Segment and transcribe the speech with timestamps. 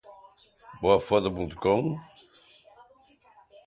[0.77, 1.97] O golpe desferido na bigorna